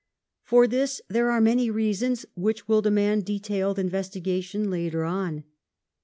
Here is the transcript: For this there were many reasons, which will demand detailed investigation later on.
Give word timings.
For 0.41 0.65
this 0.65 0.99
there 1.09 1.25
were 1.25 1.39
many 1.39 1.69
reasons, 1.69 2.25
which 2.33 2.67
will 2.67 2.81
demand 2.81 3.23
detailed 3.23 3.77
investigation 3.77 4.71
later 4.71 5.03
on. 5.03 5.43